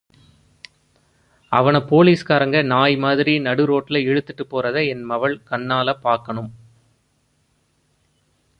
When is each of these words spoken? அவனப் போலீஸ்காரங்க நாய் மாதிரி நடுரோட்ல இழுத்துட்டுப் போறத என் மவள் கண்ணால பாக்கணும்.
அவனப் 1.51 1.95
போலீஸ்காரங்க 1.95 2.63
நாய் 2.63 2.97
மாதிரி 2.97 3.39
நடுரோட்ல 3.39 3.99
இழுத்துட்டுப் 4.05 4.51
போறத 4.51 4.87
என் 4.87 5.03
மவள் 5.03 5.41
கண்ணால 5.49 5.93
பாக்கணும். 6.01 6.51